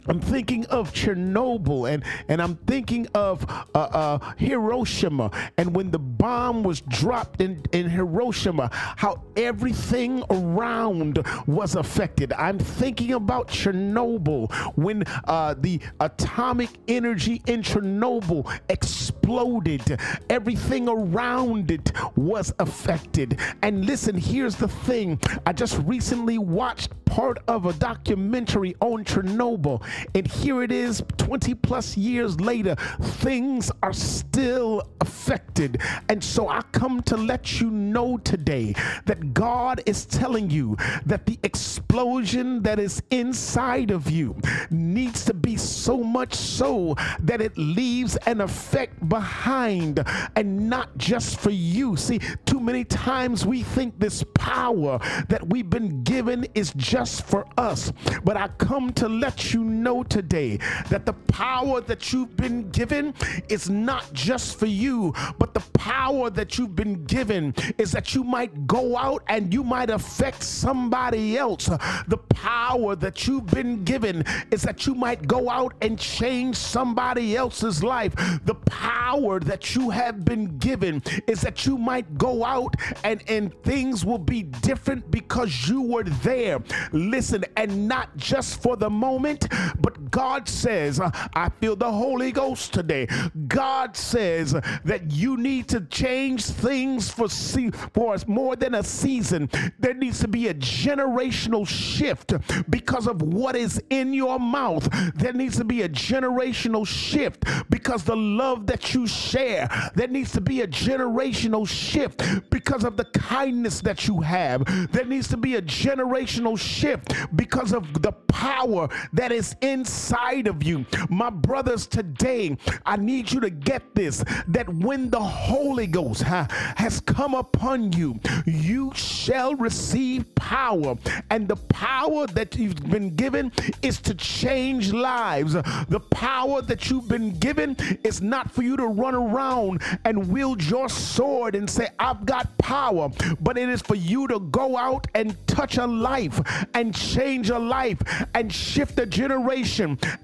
I'm 0.08 0.20
thinking 0.20 0.66
of 0.66 0.94
Chernobyl 0.94 1.92
and, 1.92 2.04
and 2.28 2.42
I'm 2.42 2.56
thinking 2.68 3.08
of 3.14 3.46
uh, 3.76 3.78
uh, 3.78 4.34
Hiroshima. 4.38 5.32
And 5.58 5.76
when 5.76 5.92
the 5.92 6.00
bomb 6.00 6.64
was 6.64 6.82
dropped 6.82 7.42
in, 7.42 7.64
in 7.72 7.90
Hiroshima, 7.90 8.70
how 8.72 9.24
everything 9.36 10.24
around 10.30 11.26
was 11.46 11.76
affected. 11.76 12.34
I'm 12.34 12.58
thinking 12.58 13.14
about 13.14 13.48
Chernobyl 13.48 14.52
when 14.76 15.04
uh, 15.26 15.56
the 15.58 15.80
atomic 16.00 16.70
energy 16.88 17.42
in 17.48 17.62
Chernobyl 17.62 18.52
exploded, 18.70 20.00
everything 20.30 20.90
around 20.90 21.70
it 21.72 21.92
was 22.16 22.54
affected. 22.60 23.40
And 23.62 23.86
listen, 23.86 24.16
here's 24.16 24.56
the 24.56 24.68
thing 24.68 25.20
I 25.46 25.54
just 25.54 25.78
recently 25.80 26.38
watched 26.38 26.92
part 27.06 27.40
of 27.50 27.66
a 27.66 27.74
documentary 27.74 28.74
on 28.80 29.04
Chernobyl 29.04 29.84
and 30.14 30.28
here 30.28 30.64
it 30.64 30.72
is 30.72 31.04
20 31.18 31.56
plus 31.56 31.98
years 31.98 32.40
later, 32.40 32.76
things 33.02 33.72
are 33.84 33.94
still 33.94 34.84
affected. 35.00 35.82
And 36.10 36.24
so 36.24 36.48
I 36.48 36.62
come 36.72 37.02
to 37.04 37.18
let 37.18 37.60
you 37.60 37.70
know 37.70 38.18
today 38.18 38.74
that 39.06 39.34
God 39.34 39.82
is 39.86 40.06
telling 40.06 40.50
you 40.50 40.78
that 41.06 41.26
the 41.26 41.38
explosion 41.44 42.62
that 42.64 42.80
is 42.80 43.02
inside 43.12 43.92
of 43.92 44.10
you 44.10 44.36
needs 44.70 45.26
to 45.26 45.34
be 45.34 45.58
so 45.58 45.98
much 45.98 46.34
so 46.34 46.96
that 47.20 47.42
it 47.42 47.58
leaves 47.58 48.16
an 48.26 48.42
effect 48.42 49.08
behind 49.10 50.04
and 50.36 50.70
not 50.70 50.98
just 50.98 51.40
for 51.40 51.52
you. 51.52 51.96
See, 51.96 52.20
too 52.46 52.60
many 52.60 52.84
times 52.84 53.46
we 53.46 53.64
think 53.64 54.00
this 54.00 54.24
power 54.34 55.00
that 55.30 55.48
we've 55.50 55.70
been 55.70 56.04
given 56.04 56.48
is 56.56 56.74
just 56.76 57.26
for 57.26 57.46
us. 57.58 57.92
But 58.24 58.38
I 58.38 58.48
come 58.58 58.94
to 58.94 59.08
let 59.08 59.54
you 59.54 59.64
know 59.64 59.81
know 59.82 60.04
today 60.04 60.58
that 60.90 61.06
the 61.06 61.14
power 61.14 61.82
that 61.82 62.14
you've 62.14 62.36
been 62.38 62.70
given 62.70 63.14
is 63.50 63.70
not 63.70 64.12
just 64.14 64.60
for 64.60 64.66
you, 64.66 65.14
but 65.40 65.54
the 65.54 65.64
power 65.74 66.30
that 66.30 66.58
you've 66.58 66.76
been 66.76 67.04
given 67.06 67.54
is 67.78 67.92
that 67.92 68.14
you 68.14 68.24
might 68.24 68.68
go 68.68 68.98
out 68.98 69.24
and 69.28 69.54
you 69.54 69.64
might 69.64 69.90
affect 69.90 70.44
somebody 70.44 71.38
else. 71.38 71.66
The 72.08 72.20
power 72.30 72.96
that 72.96 73.28
you've 73.28 73.48
been 73.48 73.84
given 73.84 74.24
is 74.52 74.62
that 74.64 74.86
you 74.86 74.96
might 74.96 75.28
go 75.28 75.50
out 75.50 75.74
and 75.82 75.98
change 75.98 76.56
somebody 76.56 77.36
else's 77.36 77.84
life. 77.84 78.14
The 78.46 78.56
power 78.66 79.40
that 79.42 79.76
you 79.76 79.90
have 79.90 80.24
been 80.26 80.58
given 80.58 81.04
is 81.28 81.42
that 81.42 81.66
you 81.66 81.78
might 81.78 82.18
go 82.18 82.44
out 82.44 82.76
and, 83.04 83.24
and 83.28 83.54
things 83.64 84.06
will 84.06 84.18
be 84.18 84.44
different 84.44 85.10
because 85.12 85.68
you 85.68 85.82
were 85.82 86.04
there. 86.04 86.60
Listen, 86.92 87.44
and 87.58 87.88
not 87.88 88.16
just 88.18 88.62
for 88.62 88.76
the 88.76 88.90
moment, 88.90 89.48
but 89.80 90.12
God 90.12 90.48
says, 90.48 91.00
I 91.00 91.50
feel 91.60 91.76
the 91.76 91.92
Holy 91.92 92.32
Ghost 92.32 92.74
today. 92.74 93.08
God 93.48 93.96
says 93.96 94.54
that 94.86 95.12
you 95.12 95.38
need 95.38 95.68
to 95.70 95.82
change 95.82 96.46
things 96.46 97.10
for, 97.10 97.30
se- 97.30 97.72
for 97.94 98.16
more 98.28 98.56
than 98.56 98.76
a 98.76 98.84
season. 98.84 99.50
There 99.80 99.94
needs 99.94 100.20
to 100.20 100.28
be 100.28 100.48
a 100.48 100.54
generational 100.54 101.68
shift 101.68 102.34
because 102.70 103.08
of 103.08 103.22
what 103.22 103.56
is 103.56 103.82
in 103.90 104.14
your 104.14 104.40
mouth. 104.40 104.88
There 105.16 105.34
needs 105.34 105.58
to 105.58 105.64
be 105.64 105.84
a 105.84 105.90
generational 105.90 106.88
shift 106.88 107.46
because 107.70 108.04
the 108.04 108.16
love 108.16 108.68
that 108.68 108.94
you 108.94 109.08
share. 109.08 109.70
There 109.96 110.08
needs 110.08 110.32
to 110.34 110.42
be 110.42 110.62
a 110.62 110.68
generational 110.68 111.68
shift 111.68 112.50
because 112.50 112.84
of 112.84 112.98
the 112.98 113.06
kindness 113.06 113.82
that 113.82 114.08
you 114.08 114.22
have. 114.22 114.64
There 114.92 115.06
needs 115.06 115.28
to 115.30 115.38
be 115.38 115.56
a 115.56 115.62
generational 115.62 116.60
shift 116.60 117.14
because 117.36 117.74
of 117.74 118.02
the 118.02 118.12
power 118.12 118.90
that 119.14 119.32
is 119.32 119.56
inside 119.62 120.48
of 120.48 120.64
you. 120.64 120.86
My 121.10 121.30
brothers, 121.30 121.88
today, 121.88 122.58
I 122.86 122.98
need 122.98 123.32
you 123.32 123.40
to 123.42 123.50
get 123.50 123.96
this 123.96 124.24
that 124.48 124.68
when 124.70 125.10
the 125.10 125.20
Holy 125.20 125.88
Ghost 125.88 126.24
ha, 126.24 126.48
has 126.76 127.00
come 127.02 127.34
upon 127.34 127.94
you, 127.94 128.20
you 128.46 128.92
shall 128.96 129.56
receive 129.56 130.34
power. 130.36 130.96
And 131.30 131.48
the 131.48 131.56
power 131.56 132.28
that 132.28 132.56
you've 132.56 132.90
been 132.90 133.16
given 133.16 133.52
is 133.82 134.02
to 134.02 134.16
change 134.16 134.92
lives. 134.92 135.54
The 135.54 136.02
power 136.10 136.62
that 136.64 136.90
you've 136.90 137.08
been 137.08 137.38
given 137.38 137.78
is 138.04 138.22
not 138.22 138.52
for 138.52 138.64
you 138.64 138.76
to 138.78 138.88
run 138.88 139.16
around 139.16 139.82
and 140.06 140.28
wield 140.30 140.64
your 140.64 140.90
sword 140.90 141.56
and 141.56 141.70
say, 141.70 141.90
I've 142.00 142.26
got 142.26 142.58
power, 142.58 143.10
but 143.40 143.58
it 143.58 143.70
is 143.70 143.82
for 143.82 143.96
you 143.96 144.28
to 144.28 144.40
go 144.40 144.78
out 144.78 145.08
and 145.14 145.36
touch 145.48 145.78
a 145.78 145.86
life 145.86 146.42
and 146.74 146.96
change 146.96 147.50
a 147.50 147.60
life 147.60 148.00
and 148.34 148.52
shift 148.52 148.98
a 149.00 149.06
generation 149.06 149.51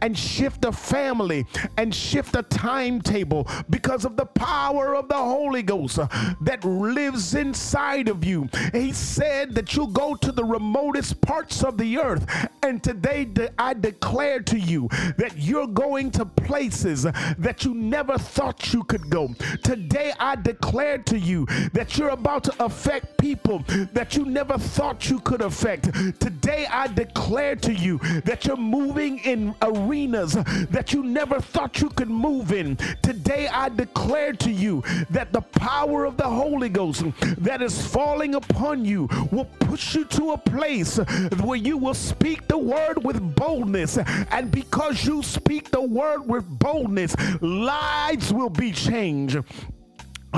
and 0.02 0.18
shift 0.18 0.64
a 0.64 0.72
family 0.72 1.46
and 1.78 1.94
shift 1.94 2.36
a 2.36 2.44
timetable 2.44 3.46
because 3.70 4.06
of 4.06 4.16
the 4.16 4.26
power 4.26 4.96
of 4.96 5.10
the 5.10 5.16
Holy 5.16 5.62
Ghost 5.62 5.98
that 6.42 6.64
lives 6.64 7.36
inside 7.36 8.08
of 8.08 8.24
you. 8.24 8.48
He 8.72 8.94
said 8.94 9.54
that 9.56 9.76
you'll 9.76 9.88
go 9.88 10.16
to 10.16 10.32
the 10.32 10.46
remotest 10.46 11.20
parts 11.20 11.64
of 11.64 11.78
the 11.78 11.98
earth. 11.98 12.26
And 12.64 12.82
today 12.82 13.28
I 13.58 13.74
declare 13.74 14.40
to 14.42 14.58
you 14.58 14.88
that 15.18 15.34
you're 15.36 15.68
going 15.68 16.12
to 16.12 16.26
places 16.26 17.04
that 17.04 17.66
you 17.66 17.74
never 17.74 18.18
thought 18.18 18.72
you 18.74 18.84
could 18.86 19.10
go. 19.10 19.34
Today 19.64 20.14
I 20.20 20.36
declare 20.36 21.00
to 21.00 21.20
you 21.20 21.46
that 21.74 21.98
you're 21.98 22.10
about 22.10 22.46
to 22.46 22.64
affect 22.64 23.18
people 23.18 23.64
that 23.94 24.16
you 24.16 24.24
never 24.26 24.58
thought 24.58 25.10
you 25.10 25.20
could 25.20 25.42
affect. 25.42 25.94
Today 26.20 26.66
I 26.72 26.88
declare 26.88 27.56
to 27.58 27.74
you 27.74 27.98
that 28.24 28.46
you're 28.46 28.56
moving 28.56 29.17
in 29.20 29.56
arenas 29.62 30.34
that 30.70 30.94
you 30.94 31.04
never 31.04 31.40
thought 31.40 31.82
you 31.82 31.90
could 31.90 32.10
move 32.10 32.52
in. 32.52 32.76
Today 33.02 33.48
I 33.48 33.70
declare 33.70 34.34
to 34.34 34.52
you 34.52 34.84
that 35.10 35.32
the 35.34 35.42
power 35.42 36.06
of 36.06 36.18
the 36.18 36.28
Holy 36.28 36.70
Ghost 36.70 37.04
that 37.38 37.62
is 37.62 37.86
falling 37.88 38.36
upon 38.36 38.86
you 38.86 39.08
will 39.32 39.46
push 39.60 39.96
you 39.96 40.06
to 40.06 40.32
a 40.32 40.38
place 40.38 40.98
where 41.42 41.58
you 41.58 41.78
will 41.78 41.94
speak 41.94 42.48
the 42.48 42.58
word 42.58 43.04
with 43.04 43.36
boldness. 43.36 43.98
And 43.98 44.52
because 44.52 45.06
you 45.06 45.24
speak 45.24 45.72
the 45.72 45.82
word 45.82 46.28
with 46.28 46.48
boldness, 46.48 47.16
lives 47.42 48.34
will 48.34 48.50
be 48.50 48.72
changed. 48.72 49.38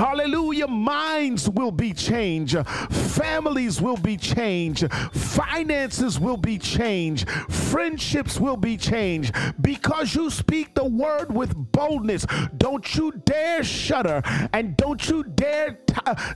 Hallelujah. 0.00 0.66
Minds 0.66 1.46
will 1.50 1.70
be 1.70 1.92
changed. 1.92 2.56
Families 2.88 3.82
will 3.82 3.98
be 3.98 4.16
changed. 4.16 4.90
Finances 5.12 6.18
will 6.18 6.38
be 6.38 6.56
changed. 6.56 7.28
Friendships 7.50 8.40
will 8.40 8.56
be 8.56 8.78
changed. 8.78 9.34
Because 9.60 10.14
you 10.14 10.30
speak 10.30 10.72
the 10.72 10.86
word 10.86 11.30
with 11.34 11.54
boldness, 11.72 12.24
don't 12.56 12.94
you 12.94 13.12
dare 13.26 13.62
shudder 13.62 14.22
and 14.54 14.74
don't 14.78 15.06
you 15.06 15.22
dare 15.22 15.78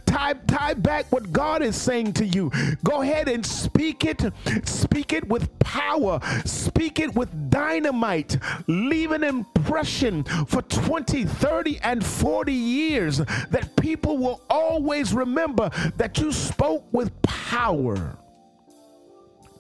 tie, 0.05 0.35
tie 0.47 0.75
back 0.75 1.11
what 1.11 1.33
God 1.33 1.63
is 1.63 1.75
saying 1.75 2.13
to 2.15 2.27
you. 2.27 2.51
Go 2.85 3.01
ahead 3.01 3.29
and 3.29 3.47
speak 3.47 4.05
it. 4.05 4.31
Speak 4.65 5.15
it 5.15 5.27
with 5.27 5.59
power. 5.59 6.21
Speak 6.45 7.01
it 7.01 7.15
with 7.15 7.51
dynamite. 7.51 8.37
Leave 8.67 9.13
an 9.13 9.25
impression 9.25 10.23
for 10.47 10.61
20, 10.63 11.25
30, 11.25 11.79
and 11.83 12.05
40 12.05 12.53
years 12.53 13.23
that 13.55 13.77
people 13.77 14.19
will 14.19 14.43
always 14.51 15.15
remember 15.15 15.71
that 15.97 16.19
you 16.19 16.33
spoke 16.33 16.85
with 16.91 17.13
power. 17.23 18.17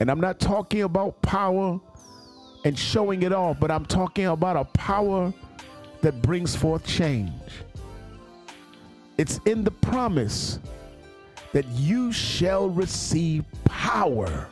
And 0.01 0.11
I'm 0.11 0.19
not 0.19 0.41
talking 0.41 0.83
about 0.83 1.23
power 1.23 1.79
and 2.65 2.77
showing 2.77 3.23
it 3.23 3.33
off, 3.33 3.61
but 3.61 3.71
I'm 3.71 3.87
talking 3.87 4.27
about 4.27 4.57
a 4.57 4.65
power 4.65 5.33
that 6.01 6.21
brings 6.23 6.57
forth 6.57 6.85
change. 6.85 7.31
It's 9.17 9.39
in 9.45 9.63
the 9.63 9.71
promise 9.71 10.59
that 11.53 11.67
you 11.69 12.11
shall 12.11 12.69
receive 12.71 13.45
power 13.65 14.49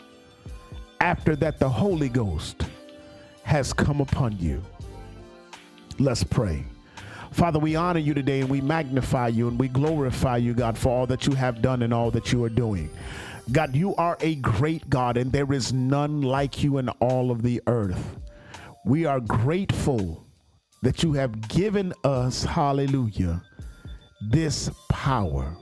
after 1.01 1.35
that 1.35 1.59
the 1.59 1.69
Holy 1.69 2.09
Ghost 2.09 2.63
has 3.43 3.73
come 3.73 4.01
upon 4.01 4.39
you. 4.39 4.63
Let's 5.99 6.23
pray. 6.23 6.65
Father, 7.33 7.59
we 7.59 7.77
honor 7.77 8.01
you 8.01 8.13
today 8.15 8.41
and 8.41 8.51
we 8.51 8.61
magnify 8.61 9.29
you 9.29 9.49
and 9.49 9.59
we 9.59 9.69
glorify 9.69 10.37
you, 10.37 10.53
God, 10.53 10.77
for 10.77 10.91
all 10.91 11.07
that 11.07 11.27
you 11.27 11.35
have 11.35 11.63
done 11.63 11.83
and 11.83 11.93
all 11.93 12.11
that 12.11 12.31
you 12.31 12.45
are 12.45 12.51
doing. 12.51 12.91
God, 13.51 13.75
you 13.75 13.95
are 13.97 14.19
a 14.21 14.37
great 14.37 14.89
God 14.91 15.17
and 15.17 15.33
there 15.33 15.53
is 15.53 15.73
none 15.73 16.23
like 16.23 16.63
you 16.63 16.79
in 16.79 16.89
all 17.01 17.31
of 17.31 17.43
the 17.43 17.61
earth. 17.67 18.17
We 18.85 19.07
are 19.07 19.19
grateful 19.19 20.25
that 20.83 21.03
you 21.03 21.15
have 21.15 21.49
given 21.49 21.93
us, 22.05 22.45
hallelujah, 22.45 23.43
this 24.21 24.71
power. 24.89 25.57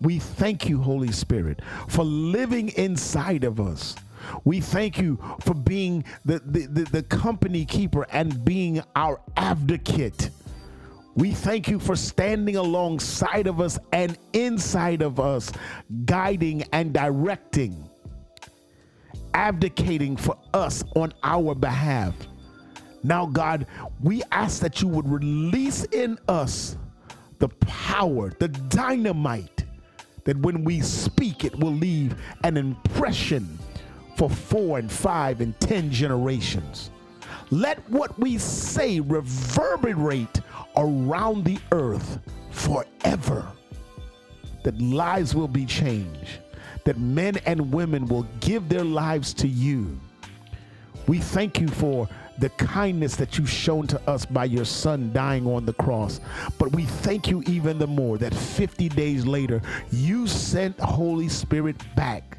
We 0.00 0.20
thank 0.20 0.68
you, 0.68 0.80
Holy 0.80 1.10
Spirit, 1.10 1.60
for 1.88 2.04
living 2.04 2.68
inside 2.70 3.44
of 3.44 3.60
us. 3.60 3.96
We 4.44 4.60
thank 4.60 4.98
you 4.98 5.18
for 5.40 5.54
being 5.54 6.04
the, 6.24 6.40
the, 6.44 6.66
the, 6.66 6.82
the 6.84 7.02
company 7.02 7.64
keeper 7.64 8.06
and 8.12 8.44
being 8.44 8.82
our 8.94 9.20
advocate. 9.36 10.30
We 11.18 11.32
thank 11.32 11.66
you 11.66 11.80
for 11.80 11.96
standing 11.96 12.54
alongside 12.54 13.48
of 13.48 13.60
us 13.60 13.76
and 13.92 14.16
inside 14.34 15.02
of 15.02 15.18
us, 15.18 15.50
guiding 16.04 16.62
and 16.72 16.92
directing, 16.92 17.90
abdicating 19.34 20.16
for 20.16 20.38
us 20.54 20.84
on 20.94 21.12
our 21.24 21.56
behalf. 21.56 22.14
Now, 23.02 23.26
God, 23.26 23.66
we 24.00 24.22
ask 24.30 24.60
that 24.62 24.80
you 24.80 24.86
would 24.86 25.08
release 25.08 25.82
in 25.86 26.20
us 26.28 26.76
the 27.40 27.48
power, 27.66 28.30
the 28.38 28.46
dynamite, 28.46 29.64
that 30.22 30.38
when 30.38 30.62
we 30.62 30.80
speak, 30.80 31.44
it 31.44 31.58
will 31.58 31.74
leave 31.74 32.14
an 32.44 32.56
impression 32.56 33.58
for 34.16 34.30
four 34.30 34.78
and 34.78 34.90
five 34.90 35.40
and 35.40 35.58
ten 35.58 35.90
generations. 35.90 36.92
Let 37.50 37.78
what 37.90 38.16
we 38.20 38.38
say 38.38 39.00
reverberate 39.00 40.42
around 40.78 41.44
the 41.44 41.58
earth 41.72 42.20
forever. 42.50 43.46
That 44.62 44.80
lives 44.80 45.34
will 45.34 45.48
be 45.48 45.64
changed, 45.66 46.38
that 46.84 46.98
men 46.98 47.36
and 47.46 47.72
women 47.72 48.06
will 48.06 48.26
give 48.40 48.68
their 48.68 48.84
lives 48.84 49.32
to 49.34 49.48
you. 49.48 50.00
We 51.06 51.18
thank 51.18 51.60
you 51.60 51.68
for 51.68 52.08
the 52.38 52.50
kindness 52.50 53.16
that 53.16 53.36
you've 53.36 53.50
shown 53.50 53.86
to 53.88 54.00
us 54.08 54.24
by 54.24 54.44
your 54.44 54.64
son 54.64 55.12
dying 55.12 55.46
on 55.46 55.64
the 55.64 55.72
cross. 55.74 56.20
But 56.58 56.72
we 56.72 56.84
thank 56.84 57.28
you 57.28 57.42
even 57.46 57.78
the 57.78 57.86
more 57.86 58.18
that 58.18 58.34
50 58.34 58.88
days 58.90 59.26
later, 59.26 59.60
you 59.90 60.26
sent 60.26 60.78
Holy 60.78 61.28
Spirit 61.28 61.76
back 61.96 62.38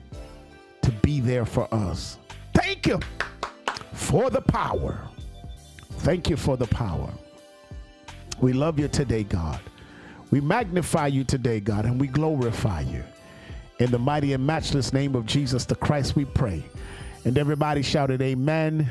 to 0.82 0.92
be 0.92 1.20
there 1.20 1.46
for 1.46 1.74
us. 1.74 2.18
Thank 2.54 2.88
you 2.88 3.00
for 3.94 4.30
the 4.30 4.42
power. 4.42 5.02
Thank 6.00 6.30
you 6.30 6.38
for 6.38 6.56
the 6.56 6.68
power. 6.68 7.10
We 8.42 8.54
love 8.54 8.80
you 8.80 8.88
today, 8.88 9.24
God. 9.24 9.60
We 10.32 10.40
magnify 10.42 11.08
you 11.08 11.24
today, 11.24 11.60
God, 11.60 11.86
and 11.86 12.00
we 12.00 12.08
glorify 12.08 12.82
you. 12.82 13.04
In 13.80 13.92
the 13.92 14.00
mighty 14.00 14.34
and 14.34 14.46
matchless 14.46 14.94
name 14.94 15.16
of 15.16 15.26
Jesus 15.26 15.66
the 15.66 15.76
Christ, 15.76 16.16
we 16.16 16.26
pray. 16.26 16.64
And 17.26 17.38
everybody 17.38 17.82
shouted, 17.82 18.22
Amen, 18.22 18.90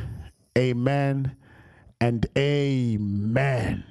Amen, 0.56 1.36
and 2.00 2.26
Amen. 2.36 3.84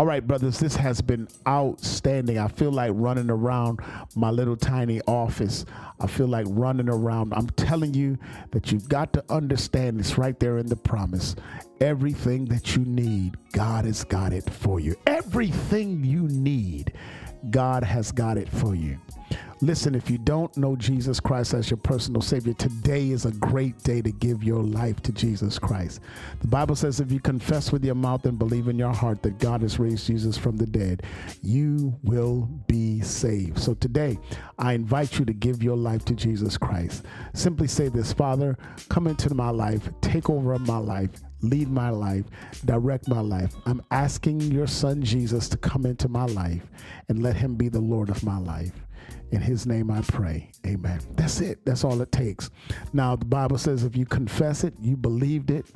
All 0.00 0.06
right, 0.06 0.24
brothers, 0.24 0.60
this 0.60 0.76
has 0.76 1.00
been 1.00 1.26
outstanding. 1.48 2.38
I 2.38 2.46
feel 2.46 2.70
like 2.70 2.92
running 2.94 3.30
around 3.30 3.80
my 4.14 4.30
little 4.30 4.56
tiny 4.56 5.00
office. 5.08 5.64
I 5.98 6.06
feel 6.06 6.28
like 6.28 6.46
running 6.48 6.88
around. 6.88 7.34
I'm 7.34 7.48
telling 7.50 7.94
you 7.94 8.16
that 8.52 8.70
you've 8.70 8.88
got 8.88 9.12
to 9.14 9.24
understand 9.28 9.98
this 9.98 10.16
right 10.16 10.38
there 10.38 10.58
in 10.58 10.66
the 10.66 10.76
promise. 10.76 11.34
Everything 11.80 12.44
that 12.44 12.76
you 12.76 12.84
need, 12.84 13.38
God 13.50 13.86
has 13.86 14.04
got 14.04 14.32
it 14.32 14.48
for 14.48 14.78
you. 14.78 14.94
Everything 15.08 16.04
you 16.04 16.28
need, 16.28 16.92
God 17.50 17.82
has 17.82 18.12
got 18.12 18.38
it 18.38 18.48
for 18.48 18.76
you. 18.76 18.98
Listen, 19.60 19.96
if 19.96 20.08
you 20.08 20.18
don't 20.18 20.56
know 20.56 20.76
Jesus 20.76 21.18
Christ 21.18 21.52
as 21.52 21.68
your 21.68 21.78
personal 21.78 22.22
Savior, 22.22 22.52
today 22.52 23.10
is 23.10 23.24
a 23.24 23.32
great 23.32 23.76
day 23.82 24.00
to 24.00 24.12
give 24.12 24.44
your 24.44 24.62
life 24.62 25.00
to 25.02 25.10
Jesus 25.10 25.58
Christ. 25.58 26.00
The 26.40 26.46
Bible 26.46 26.76
says 26.76 27.00
if 27.00 27.10
you 27.10 27.18
confess 27.18 27.72
with 27.72 27.84
your 27.84 27.96
mouth 27.96 28.24
and 28.24 28.38
believe 28.38 28.68
in 28.68 28.78
your 28.78 28.92
heart 28.92 29.20
that 29.22 29.40
God 29.40 29.62
has 29.62 29.80
raised 29.80 30.06
Jesus 30.06 30.38
from 30.38 30.58
the 30.58 30.66
dead, 30.66 31.02
you 31.42 31.98
will 32.04 32.48
be 32.68 33.00
saved. 33.00 33.58
So 33.58 33.74
today, 33.74 34.20
I 34.60 34.74
invite 34.74 35.18
you 35.18 35.24
to 35.24 35.32
give 35.32 35.60
your 35.60 35.76
life 35.76 36.04
to 36.04 36.14
Jesus 36.14 36.56
Christ. 36.56 37.04
Simply 37.34 37.66
say 37.66 37.88
this 37.88 38.12
Father, 38.12 38.56
come 38.88 39.08
into 39.08 39.34
my 39.34 39.50
life, 39.50 39.90
take 40.00 40.30
over 40.30 40.56
my 40.60 40.78
life 40.78 41.10
lead 41.40 41.70
my 41.70 41.88
life, 41.90 42.24
direct 42.64 43.06
my 43.06 43.20
life. 43.20 43.54
I'm 43.64 43.80
asking 43.92 44.40
your 44.40 44.66
son 44.66 45.02
Jesus 45.02 45.48
to 45.50 45.56
come 45.56 45.86
into 45.86 46.08
my 46.08 46.26
life 46.26 46.66
and 47.08 47.22
let 47.22 47.36
him 47.36 47.54
be 47.54 47.68
the 47.68 47.80
Lord 47.80 48.10
of 48.10 48.24
my 48.24 48.38
life. 48.38 48.72
In 49.30 49.40
his 49.40 49.66
name 49.66 49.90
I 49.90 50.00
pray. 50.02 50.50
Amen. 50.66 51.00
That's 51.16 51.40
it. 51.40 51.64
That's 51.64 51.84
all 51.84 52.00
it 52.00 52.12
takes. 52.12 52.50
Now, 52.92 53.16
the 53.16 53.26
Bible 53.26 53.58
says 53.58 53.84
if 53.84 53.96
you 53.96 54.06
confess 54.06 54.64
it, 54.64 54.74
you 54.80 54.96
believed 54.96 55.50
it, 55.50 55.66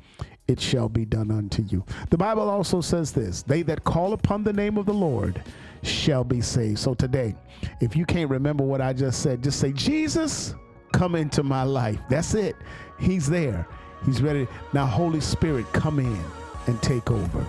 it 0.48 0.60
shall 0.60 0.88
be 0.88 1.04
done 1.04 1.30
unto 1.30 1.62
you. 1.62 1.84
The 2.10 2.18
Bible 2.18 2.48
also 2.48 2.80
says 2.80 3.12
this 3.12 3.42
they 3.42 3.62
that 3.62 3.84
call 3.84 4.12
upon 4.12 4.44
the 4.44 4.52
name 4.52 4.76
of 4.78 4.86
the 4.86 4.94
Lord 4.94 5.42
shall 5.82 6.24
be 6.24 6.40
saved. 6.40 6.78
So 6.78 6.94
today, 6.94 7.34
if 7.80 7.96
you 7.96 8.04
can't 8.04 8.30
remember 8.30 8.64
what 8.64 8.80
I 8.80 8.92
just 8.92 9.22
said, 9.22 9.42
just 9.42 9.60
say, 9.60 9.72
Jesus, 9.72 10.54
come 10.92 11.14
into 11.14 11.42
my 11.42 11.62
life. 11.62 11.98
That's 12.08 12.34
it. 12.34 12.56
He's 12.98 13.28
there. 13.28 13.66
He's 14.04 14.22
ready. 14.22 14.46
Now, 14.72 14.86
Holy 14.86 15.20
Spirit, 15.20 15.66
come 15.72 15.98
in 15.98 16.24
and 16.66 16.80
take 16.82 17.10
over. 17.10 17.46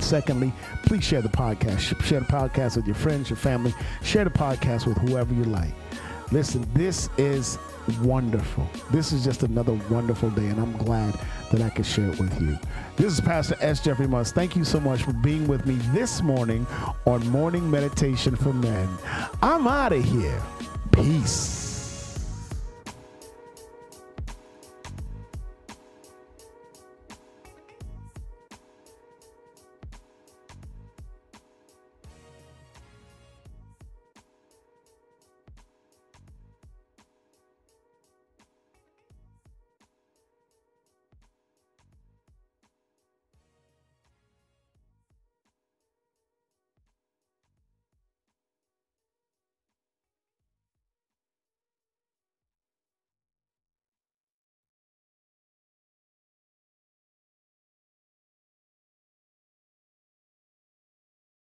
Secondly, 0.00 0.52
please 0.84 1.04
share 1.04 1.22
the 1.22 1.28
podcast. 1.28 1.80
Share 2.02 2.20
the 2.20 2.26
podcast 2.26 2.76
with 2.76 2.86
your 2.86 2.94
friends, 2.94 3.30
your 3.30 3.36
family. 3.36 3.74
Share 4.02 4.24
the 4.24 4.30
podcast 4.30 4.86
with 4.86 4.96
whoever 4.98 5.32
you 5.34 5.44
like. 5.44 5.72
Listen, 6.30 6.66
this 6.74 7.08
is 7.16 7.58
wonderful. 8.02 8.68
This 8.90 9.12
is 9.12 9.24
just 9.24 9.42
another 9.42 9.72
wonderful 9.90 10.30
day, 10.30 10.46
and 10.46 10.60
I'm 10.60 10.76
glad 10.76 11.18
that 11.50 11.62
I 11.62 11.70
could 11.70 11.86
share 11.86 12.10
it 12.10 12.18
with 12.18 12.40
you. 12.40 12.58
This 12.96 13.14
is 13.14 13.20
Pastor 13.20 13.56
S. 13.60 13.82
Jeffrey 13.82 14.06
Moss. 14.06 14.32
Thank 14.32 14.54
you 14.54 14.64
so 14.64 14.78
much 14.78 15.02
for 15.02 15.12
being 15.14 15.46
with 15.48 15.64
me 15.66 15.74
this 15.92 16.20
morning 16.22 16.66
on 17.06 17.26
Morning 17.28 17.70
Meditation 17.70 18.36
for 18.36 18.52
Men. 18.52 18.88
I'm 19.42 19.66
out 19.66 19.92
of 19.92 20.04
here. 20.04 20.40
Peace. 20.92 21.67